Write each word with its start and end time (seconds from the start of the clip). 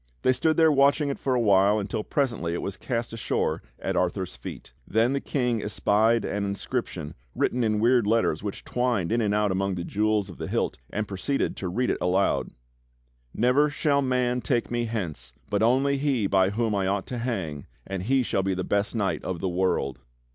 They 0.23 0.33
stood 0.33 0.57
there 0.57 0.71
watching 0.71 1.09
it 1.09 1.19
for 1.19 1.35
a 1.35 1.39
while 1.39 1.77
until 1.77 2.03
presently 2.03 2.55
it 2.55 2.61
was 2.63 2.75
cast 2.75 3.13
ashore 3.13 3.61
at 3.77 3.95
Arthur's 3.95 4.35
feet. 4.35 4.73
Then 4.87 5.13
the 5.13 5.21
King 5.21 5.61
espied 5.61 6.25
an 6.25 6.43
inscription 6.43 7.13
written 7.35 7.63
in 7.63 7.79
weird 7.79 8.07
letters 8.07 8.41
which 8.41 8.63
twined 8.63 9.11
THE 9.11 9.17
COMING 9.17 9.27
OF 9.27 9.31
GALAHAD 9.31 9.31
111 9.33 9.33
in 9.33 9.33
and 9.35 9.35
out 9.45 9.51
among 9.51 9.75
the 9.75 9.83
jewels 10.23 10.29
of 10.31 10.37
the 10.39 10.47
hilt, 10.51 10.79
and 10.89 11.07
proceeded 11.07 11.55
to 11.57 11.67
read 11.69 11.91
it 11.91 11.99
aloud: 12.01 12.49
'"Never 13.35 13.69
shall 13.69 14.01
man 14.01 14.41
take 14.41 14.71
me 14.71 14.85
hence, 14.85 15.33
but 15.51 15.61
only 15.61 15.99
he 15.99 16.25
by 16.25 16.49
whom 16.49 16.73
I 16.73 16.87
OUGHT 16.87 17.05
TO 17.05 17.19
HANG, 17.19 17.67
AND 17.85 18.01
HE 18.01 18.23
SHALL 18.23 18.41
BE 18.41 18.55
THE 18.55 18.63
BEST 18.63 18.95
KNIGHT 18.95 19.23
OF 19.23 19.39
THE 19.39 19.49
WORLD. 19.49 19.99